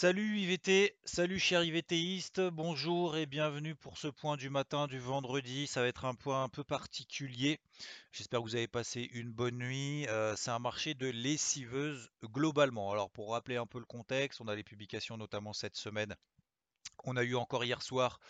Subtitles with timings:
[0.00, 5.66] Salut IVT, salut cher IVTiste, bonjour et bienvenue pour ce point du matin du vendredi.
[5.66, 7.58] Ça va être un point un peu particulier.
[8.12, 10.06] J'espère que vous avez passé une bonne nuit.
[10.06, 12.92] Euh, c'est un marché de lessiveuses globalement.
[12.92, 16.14] Alors pour rappeler un peu le contexte, on a les publications notamment cette semaine.
[17.02, 18.20] On a eu encore hier soir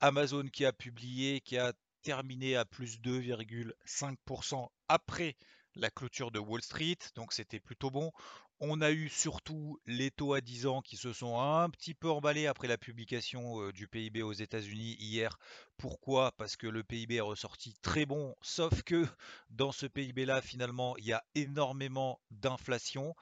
[0.00, 5.36] Amazon qui a publié, qui a terminé à plus 2,5% après
[5.74, 8.12] la clôture de Wall Street, donc c'était plutôt bon.
[8.60, 12.10] On a eu surtout les taux à 10 ans qui se sont un petit peu
[12.10, 15.38] emballés après la publication euh, du PIB aux États-Unis hier.
[15.76, 16.32] Pourquoi?
[16.32, 19.06] Parce que le PIB est ressorti très bon, sauf que
[19.50, 23.14] dans ce PIB-là, finalement, il y a énormément d'inflation.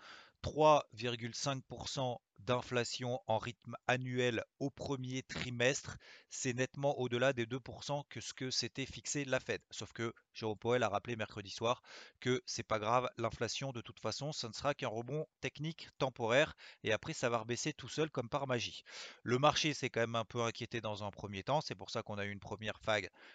[0.42, 5.96] 3,5% d'inflation en rythme annuel au premier trimestre,
[6.30, 9.60] c'est nettement au-delà des 2% que ce que s'était fixé la Fed.
[9.70, 11.82] Sauf que Jérôme Powell a rappelé mercredi soir
[12.20, 16.54] que c'est pas grave, l'inflation de toute façon, ce ne sera qu'un rebond technique temporaire
[16.84, 18.82] et après ça va rebaisser tout seul comme par magie.
[19.22, 22.02] Le marché s'est quand même un peu inquiété dans un premier temps, c'est pour ça
[22.02, 22.80] qu'on a eu une première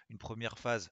[0.10, 0.90] une première phase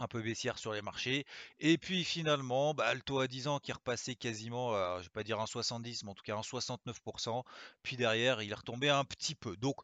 [0.00, 1.26] un peu baissière sur les marchés.
[1.58, 5.04] Et puis finalement, bah, le taux à 10 ans qui est repassé quasiment, euh, je
[5.04, 7.44] vais pas dire un 70, mais en tout cas un 69%.
[7.82, 9.56] Puis derrière, il est retombé un petit peu.
[9.56, 9.76] Donc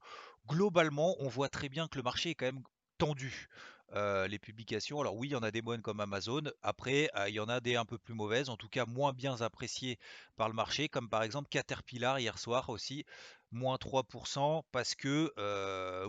[0.47, 2.63] globalement, on voit très bien que le marché est quand même
[2.99, 3.49] tendu.
[3.93, 6.43] Euh, les publications, alors oui, il y en a des bonnes comme Amazon.
[6.63, 9.13] Après, euh, il y en a des un peu plus mauvaises, en tout cas moins
[9.13, 9.99] bien appréciées
[10.37, 13.05] par le marché, comme par exemple Caterpillar hier soir aussi,
[13.53, 15.33] moins 3%, parce que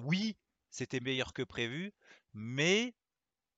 [0.02, 0.36] oui,
[0.72, 1.94] c'était meilleur que prévu,
[2.34, 2.94] mais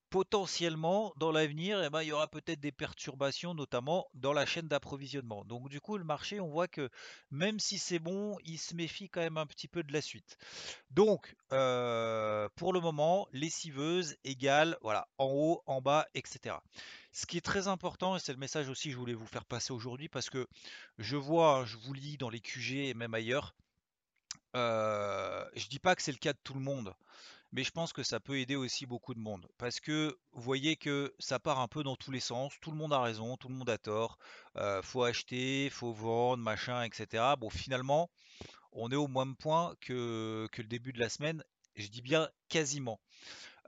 [0.10, 4.68] potentiellement dans l'avenir, eh ben, il y aura peut-être des perturbations, notamment dans la chaîne
[4.68, 5.46] d'approvisionnement.
[5.46, 6.90] Donc du coup, le marché, on voit que
[7.32, 10.38] même si c'est bon, il se méfie quand même un petit peu de la suite.
[10.92, 16.56] Donc, euh, pour le moment, lessiveuse égale, voilà, en haut, en bas, etc.
[17.12, 19.46] Ce qui est très important, et c'est le message aussi que je voulais vous faire
[19.46, 20.48] passer aujourd'hui, parce que
[20.98, 23.56] je vois, je vous lis dans les QG et même ailleurs,
[24.56, 26.94] euh, je dis pas que c'est le cas de tout le monde
[27.52, 29.48] mais je pense que ça peut aider aussi beaucoup de monde.
[29.58, 32.78] Parce que vous voyez que ça part un peu dans tous les sens, tout le
[32.78, 34.18] monde a raison, tout le monde a tort,
[34.58, 37.24] euh, faut acheter, faut vendre, machin, etc.
[37.40, 38.10] Bon, finalement,
[38.72, 41.44] on est au même point que, le début de la semaine,
[41.76, 43.00] je dis bien quasiment.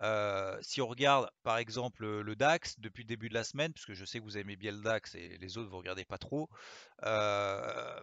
[0.02, 3.94] Euh, si on regarde par exemple le DAX depuis le début de la semaine, puisque
[3.94, 6.50] je sais que vous aimez bien le DAX et les autres vous regardez pas trop,
[7.04, 8.02] euh,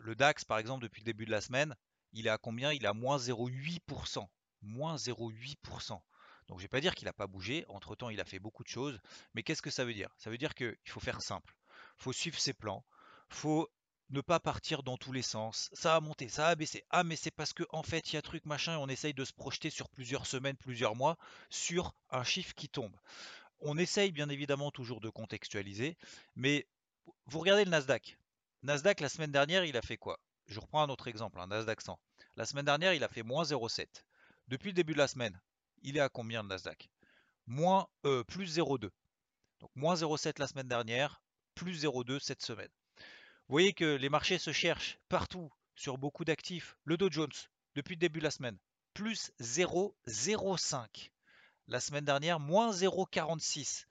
[0.00, 1.76] le DAX par exemple depuis le début de la semaine,
[2.12, 2.72] il est à combien?
[2.72, 4.26] Il est à moins 0,8%
[4.66, 6.00] moins 0,8%.
[6.48, 8.68] Donc je vais pas dire qu'il n'a pas bougé, entre-temps il a fait beaucoup de
[8.68, 9.00] choses,
[9.34, 10.10] mais qu'est-ce que ça veut dire?
[10.16, 11.56] Ça veut dire qu'il faut faire simple,
[11.98, 12.84] il faut suivre ses plans,
[13.28, 13.68] faut
[14.10, 17.16] ne pas partir dans tous les sens, ça a monté, ça a baissé, ah mais
[17.16, 19.32] c'est parce qu'en en fait il y a truc machin et on essaye de se
[19.32, 21.16] projeter sur plusieurs semaines, plusieurs mois
[21.50, 22.96] sur un chiffre qui tombe.
[23.58, 25.96] On essaye bien évidemment toujours de contextualiser,
[26.36, 26.68] mais
[27.24, 28.16] vous regardez le Nasdaq.
[28.62, 30.20] Nasdaq la semaine dernière il a fait quoi?
[30.46, 31.98] Je reprends un autre exemple, un Nasdaq 100.
[32.36, 34.04] La semaine dernière il a fait moins 0,7.
[34.48, 35.40] Depuis le début de la semaine,
[35.82, 36.88] il est à combien le Nasdaq?
[37.46, 38.90] Moins, euh, plus 0,2.
[39.60, 41.20] Donc moins 0,7 la semaine dernière,
[41.54, 42.70] plus 0,2 cette semaine.
[43.48, 46.76] Vous voyez que les marchés se cherchent partout sur beaucoup d'actifs.
[46.84, 47.32] Le Dow Jones,
[47.74, 48.58] depuis le début de la semaine,
[48.94, 51.10] plus 0,05.
[51.68, 53.86] La semaine dernière, moins 0,46.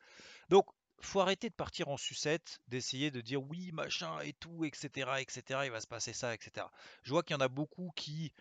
[0.49, 0.67] Donc,
[1.01, 5.61] faut arrêter de partir en sucette, d'essayer de dire oui, machin et tout, etc., etc.,
[5.65, 6.65] il va se passer ça, etc.
[7.03, 8.33] Je vois qu'il y en a beaucoup qui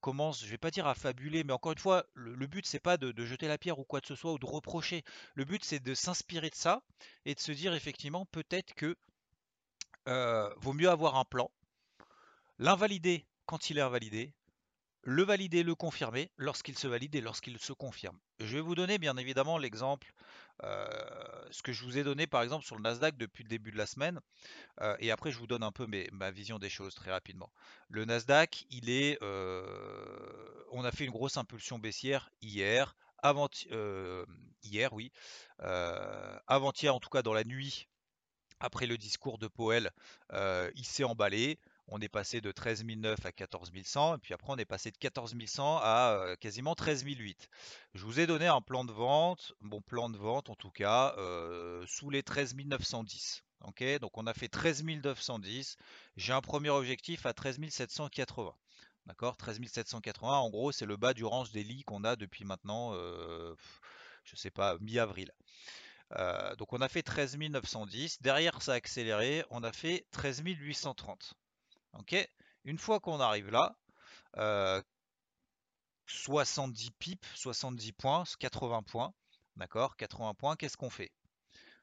[0.00, 2.96] commence, je vais pas dire à fabuler, mais encore une fois, le, but c'est pas
[2.96, 5.04] de, jeter la pierre ou quoi que ce soit ou de reprocher.
[5.34, 6.82] Le but c'est de s'inspirer de ça
[7.24, 8.96] et de se dire effectivement peut-être que
[10.08, 11.50] euh, vaut mieux avoir un plan,
[12.58, 14.32] l'invalider quand il est invalidé,
[15.04, 18.18] le valider, le confirmer lorsqu'il se valide et lorsqu'il se confirme.
[18.40, 20.12] Je vais vous donner bien évidemment l'exemple,
[20.62, 20.86] euh,
[21.50, 23.76] ce que je vous ai donné par exemple sur le Nasdaq depuis le début de
[23.76, 24.20] la semaine,
[24.80, 27.52] euh, et après je vous donne un peu ma vision des choses très rapidement.
[27.88, 33.48] Le Nasdaq, il est, euh, on a fait une grosse impulsion baissière hier, avant,
[34.62, 35.12] hier oui,
[35.58, 37.88] avant-hier en tout cas dans la nuit
[38.60, 39.90] après le discours de Powell,
[40.32, 41.58] il s'est emballé.
[41.88, 44.90] On est passé de 13 009 à 14 100, et puis après on est passé
[44.90, 47.48] de 14 100 à euh, quasiment 13 008.
[47.94, 51.14] Je vous ai donné un plan de vente, bon plan de vente en tout cas,
[51.18, 53.42] euh, sous les 13 910.
[53.64, 55.76] Ok, donc on a fait 13 910.
[56.16, 58.54] J'ai un premier objectif à 13 780.
[59.06, 59.36] D'accord?
[59.36, 62.94] 13 780, en gros, c'est le bas du range des lits qu'on a depuis maintenant,
[62.94, 63.54] euh,
[64.24, 65.30] je sais pas, mi-avril.
[66.16, 68.22] Euh, donc on a fait 13 910.
[68.22, 69.44] Derrière, ça a accéléré.
[69.50, 71.34] On a fait 13 830.
[72.64, 73.76] Une fois qu'on arrive là,
[76.06, 79.14] 70 pips, 70 points, 80 points.
[79.56, 81.12] D'accord 80 points, qu'est-ce qu'on fait?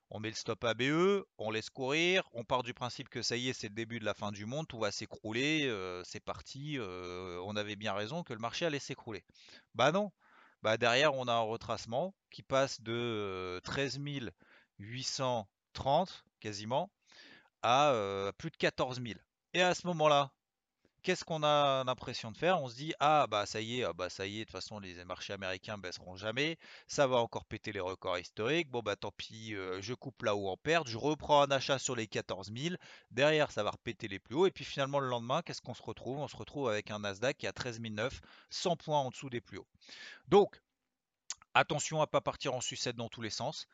[0.09, 3.47] On met le stop ABE, on laisse courir, on part du principe que ça y
[3.47, 6.77] est, c'est le début de la fin du monde, tout va s'écrouler, euh, c'est parti,
[6.77, 9.23] euh, on avait bien raison que le marché allait s'écrouler.
[9.73, 10.11] Bah non,
[10.63, 14.31] bah derrière on a un retracement qui passe de 13 euh,
[14.79, 16.91] 830 quasiment
[17.61, 17.93] à
[18.37, 19.17] plus de 14 000.
[19.53, 20.31] Et à ce moment-là,
[21.03, 22.61] qu'est-ce qu'on a l'impression de faire?
[22.61, 24.53] On se dit ah bah ça y est, ah, bah ça y est, de toute
[24.53, 26.57] façon les marchés américains baisseront jamais,
[26.87, 28.69] ça va encore péter les records historiques.
[28.69, 31.79] Bon bah tant pis, euh, je coupe là où en perte, je reprends un achat
[31.79, 32.75] sur les 14 000.
[33.09, 35.83] Derrière ça va repéter les plus hauts et puis finalement le lendemain, qu'est-ce qu'on se
[35.83, 36.19] retrouve?
[36.19, 38.21] On se retrouve avec un Nasdaq qui a 13 900,
[38.51, 39.67] 100 points en dessous des plus hauts.
[40.29, 40.61] Donc
[41.53, 43.67] attention à pas partir en sucette dans tous les sens.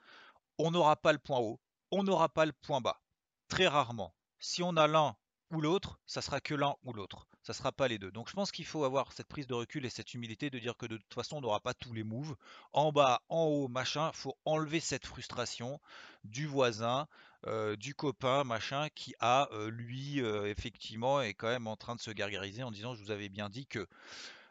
[0.57, 1.59] On n'aura pas le point haut,
[1.91, 2.99] on n'aura pas le point bas.
[3.47, 4.15] Très rarement.
[4.39, 5.15] Si on a l'un
[5.51, 7.27] ou l'autre, ça sera que l'un ou l'autre.
[7.43, 8.11] Ça sera pas les deux.
[8.11, 10.75] Donc je pense qu'il faut avoir cette prise de recul et cette humilité de dire
[10.75, 12.35] que de toute façon on n'aura pas tous les moves.
[12.73, 15.79] En bas, en haut, machin, faut enlever cette frustration
[16.25, 17.07] du voisin,
[17.45, 21.95] euh, du copain, machin, qui a euh, lui euh, effectivement est quand même en train
[21.95, 23.87] de se gargariser en disant je vous avais bien dit que.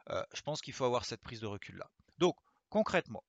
[0.08, 1.90] je pense qu'il faut avoir cette prise de recul là.
[2.18, 2.36] Donc
[2.70, 3.24] concrètement,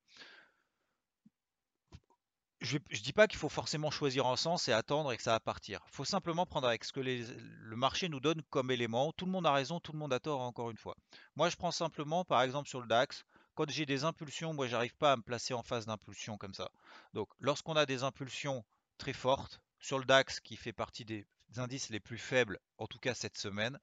[2.59, 5.31] je ne dis pas qu'il faut forcément choisir un sens et attendre et que ça
[5.31, 5.79] va partir.
[5.89, 9.11] Il faut simplement prendre avec ce que le marché nous donne comme élément.
[9.13, 10.95] Tout le monde a raison, tout le monde a tort, encore une fois.
[11.35, 14.95] Moi, je prends simplement, par exemple, sur le DAX, quand j'ai des impulsions, moi, j'arrive
[14.95, 16.71] pas à me placer en face d'impulsions comme ça.
[17.13, 18.63] Donc, lorsqu'on a des impulsions
[18.97, 21.27] très fortes, sur le DAX, qui fait partie des
[21.57, 23.79] indices les plus faibles, en tout cas cette semaine,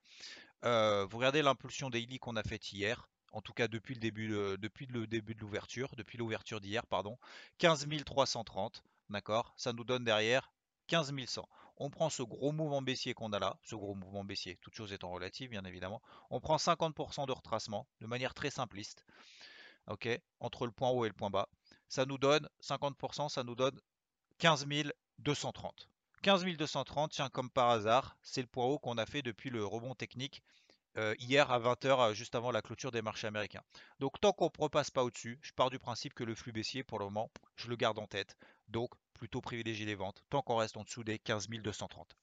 [0.65, 4.29] euh, vous regardez l'impulsion daily qu'on a faite hier, en tout cas depuis le début,
[4.29, 7.19] de l'ouverture, depuis l'ouverture d'hier, pardon,
[7.59, 10.53] 15 330, d'accord Ça nous donne derrière
[10.87, 11.49] 15 100.
[11.79, 14.93] On prend ce gros mouvement baissier qu'on a là, ce gros mouvement baissier, toute chose
[14.93, 16.01] étant relative bien évidemment,
[16.31, 19.05] on prend 50% de retracement de manière très simpliste,
[19.89, 20.09] ok,
[20.39, 21.49] entre le point haut et le point bas.
[21.89, 23.81] Ça nous donne 50%, ça nous donne
[24.39, 24.67] 15
[25.19, 25.89] 230.
[26.23, 29.65] 15 230, tiens, comme par hasard, c'est le point haut qu'on a fait depuis le
[29.65, 30.41] rebond technique
[30.97, 33.63] euh, hier à 20h, euh, juste avant la clôture des marchés américains.
[34.01, 36.85] Donc tant qu'on ne repasse pas au-dessus, je pars du principe que le flux baissier,
[36.85, 38.37] pour le moment, je le garde en tête.
[38.69, 42.17] Donc plutôt privilégier les ventes, tant qu'on reste en dessous des 15 230.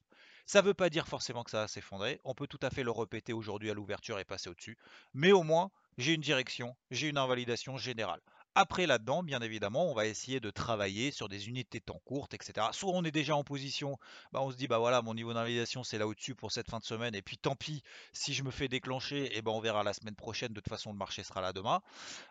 [0.46, 2.20] Ça ne veut pas dire forcément que ça va s'effondrer.
[2.24, 4.78] On peut tout à fait le répéter aujourd'hui à l'ouverture et passer au-dessus.
[5.14, 8.22] Mais au moins, j'ai une direction, j'ai une invalidation générale.
[8.53, 12.33] Après là-dedans, bien évidemment, on va essayer de travailler sur des unités de temps courtes,
[12.33, 12.68] etc.
[12.74, 13.98] Soit on est déjà en position,
[14.33, 16.80] bah on se dit bah voilà, mon niveau d'invalidation c'est là au-dessus pour cette fin
[16.80, 17.81] de semaine, et puis tant pis,
[18.12, 20.68] si je me fais déclencher, et eh ben on verra la semaine prochaine, de toute
[20.68, 21.81] façon le marché sera là demain.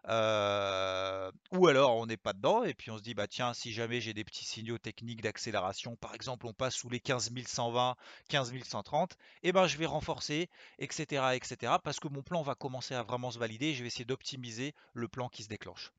[0.09, 3.73] Euh, ou alors on n'est pas dedans, et puis on se dit bah tiens, si
[3.73, 7.97] jamais j'ai des petits signaux techniques d'accélération, par exemple on passe sous les 15 120,
[8.29, 11.77] 15 130, et ben je vais renforcer, etc., etc.
[11.83, 14.75] Parce que mon plan va commencer à vraiment se valider, et je vais essayer d'optimiser
[14.93, 15.93] le plan qui se déclenche.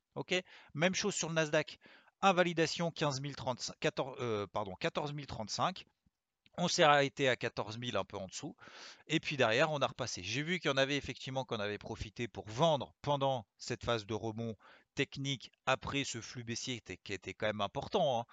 [0.74, 1.78] Même chose sur le Nasdaq.
[2.20, 3.20] Invalidation 15
[3.80, 5.84] 14, euh, pardon, 14 035.
[6.58, 8.54] On s'est arrêté à 14 000 un peu en dessous.
[9.08, 10.22] Et puis derrière, on a repassé.
[10.22, 14.06] J'ai vu qu'il y en avait effectivement qu'on avait profité pour vendre pendant cette phase
[14.06, 14.54] de rebond
[14.94, 18.24] technique après ce flux baissier qui était, quand même important, hein.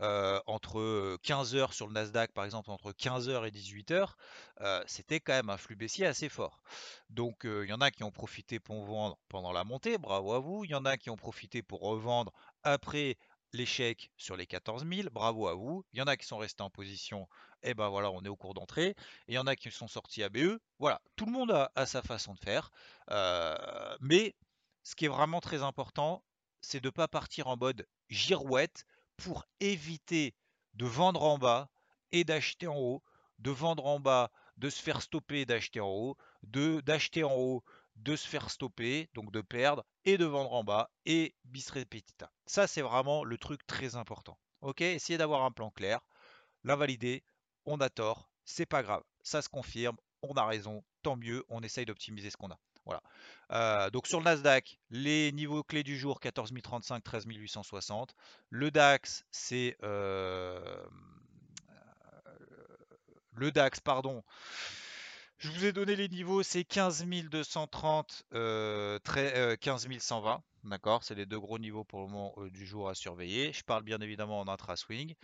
[0.00, 4.10] euh, entre 15 heures sur le Nasdaq par exemple, entre 15h et 18h,
[4.60, 6.60] euh, c'était quand même un flux baissier assez fort.
[7.10, 10.32] Donc euh, il y en a qui ont profité pour vendre pendant la montée, bravo
[10.32, 12.32] à vous, il y en a qui ont profité pour revendre
[12.62, 13.16] après
[13.52, 16.62] l'échec sur les 14 000, bravo à vous, il y en a qui sont restés
[16.62, 17.28] en position,
[17.62, 18.96] et eh ben voilà, on est au cours d'entrée, et
[19.28, 22.02] il y en a qui sont sortis à BE, voilà, tout le monde a sa
[22.02, 22.70] façon de faire,
[24.00, 24.34] mais
[24.86, 26.22] ce qui est vraiment très important,
[26.60, 30.36] c'est de ne pas partir en mode girouette pour éviter
[30.74, 31.68] de vendre en bas
[32.12, 33.02] et d'acheter en haut,
[33.40, 37.64] de vendre en bas, de se faire stopper et d'acheter en haut, d'acheter en haut,
[37.96, 42.30] de se faire stopper, donc de perdre, et de vendre en bas, et bis repetita.
[42.46, 44.38] Ça, c'est vraiment le truc très important.
[44.60, 44.82] Ok?
[44.82, 45.98] Essayez d'avoir un plan clair,
[46.62, 47.24] l'invalider,
[47.64, 51.64] on a tort, c'est pas grave, ça se confirme, on a raison, tant mieux, on
[51.64, 52.60] essaye d'optimiser ce qu'on a.
[52.86, 53.02] Voilà.
[53.52, 58.14] Euh, donc sur le Nasdaq, les niveaux clés du jour 14 035, 13 860.
[58.50, 60.86] Le DAX, c'est euh,
[63.34, 64.22] le DAX, pardon.
[65.38, 70.42] Je vous ai donné les niveaux, c'est 15 230, 15 120.
[70.66, 73.52] D'accord, c'est les deux gros niveaux pour le moment euh, du jour à surveiller.
[73.52, 75.14] Je parle bien évidemment en intra-swing.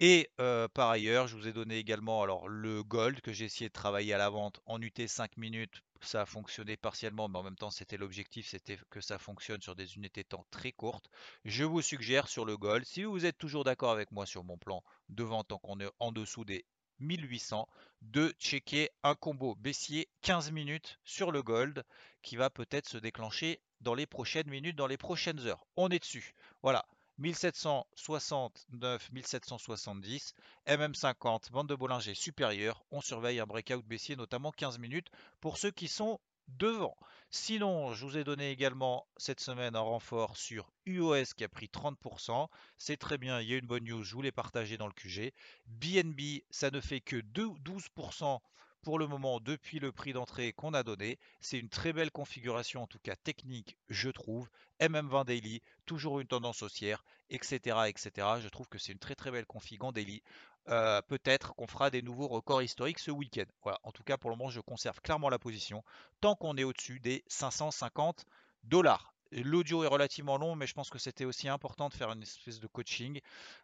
[0.00, 3.68] Et euh, par ailleurs, je vous ai donné également alors le gold que j'ai essayé
[3.68, 5.82] de travailler à la vente en UT 5 minutes.
[6.02, 9.76] Ça a fonctionné partiellement, mais en même temps, c'était l'objectif, c'était que ça fonctionne sur
[9.76, 11.10] des unités temps très courtes.
[11.44, 14.56] Je vous suggère sur le gold, si vous êtes toujours d'accord avec moi sur mon
[14.56, 16.64] plan de vente tant qu'on est en dessous des
[17.00, 17.68] 1800,
[18.02, 21.84] de checker un combo baissier 15 minutes sur le gold
[22.22, 25.66] qui va peut-être se déclencher dans les prochaines minutes, dans les prochaines heures.
[25.76, 26.34] On est dessus.
[26.62, 26.86] Voilà.
[27.20, 30.34] 1769, 1770,
[30.66, 32.82] MM50, bande de Bollinger supérieure.
[32.90, 35.08] On surveille un breakout baissier, notamment 15 minutes
[35.38, 36.96] pour ceux qui sont devant.
[37.30, 41.66] Sinon, je vous ai donné également cette semaine un renfort sur UOS qui a pris
[41.66, 42.48] 30%.
[42.78, 44.94] C'est très bien, il y a une bonne news, je vous l'ai partagé dans le
[44.94, 45.34] QG.
[45.66, 48.40] BNB, ça ne fait que 12%
[48.82, 51.18] pour le moment depuis le prix d'entrée qu'on a donné.
[51.40, 54.48] C'est une très belle configuration, en tout cas technique, je trouve.
[54.80, 57.76] MM20 Daily, toujours une tendance haussière, etc.
[57.88, 58.26] etc.
[58.42, 60.22] Je trouve que c'est une très très belle config en daily.
[60.68, 63.44] Euh, peut-être qu'on fera des nouveaux records historiques ce week-end.
[63.82, 65.82] En tout cas, pour le moment, je conserve clairement la position
[66.20, 68.24] tant qu'on est au-dessus des 550
[68.64, 69.14] dollars.
[69.32, 72.60] L'audio est relativement long, mais je pense que c'était aussi important de faire une espèce
[72.60, 73.20] de coaching.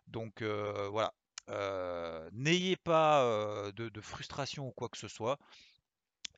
[0.06, 1.12] Donc euh, voilà,
[1.48, 5.38] euh, n'ayez pas euh, de, frustration ou quoi que ce soit.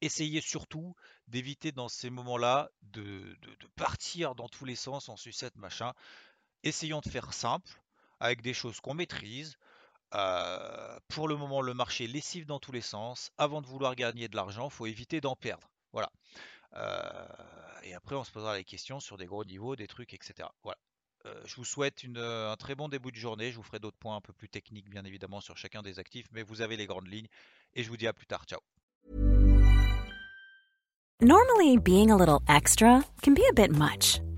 [0.00, 0.94] Essayez surtout
[1.26, 3.36] d'éviter dans ces moments-là de,
[3.74, 5.92] partir dans tous les sens en sucette, machin.
[6.62, 7.80] Essayons de faire simple,
[8.20, 9.56] avec des choses qu'on maîtrise.
[10.14, 13.30] Euh, pour le moment, le marché lessive dans tous les sens.
[13.38, 15.68] Avant de vouloir gagner de l'argent, il faut éviter d'en perdre.
[15.92, 16.10] Voilà.
[17.82, 20.48] et après, on se posera les questions sur des gros niveaux, des trucs, etc.
[20.62, 20.78] Voilà.
[21.26, 23.50] Euh, je vous souhaite euh, un très bon début de journée.
[23.50, 26.26] Je vous ferai d'autres points un peu plus techniques, bien évidemment, sur chacun des actifs,
[26.32, 27.28] mais vous avez les grandes lignes.
[27.74, 28.44] Et je vous dis à plus tard.
[28.46, 28.60] Ciao.
[31.20, 34.20] Normally, being a little extra can be a bit much,